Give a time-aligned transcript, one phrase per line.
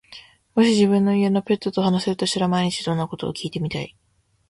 [0.55, 3.95] もし自分の家のペットと話せるとしたら、毎日どんなことを聞いてみたい？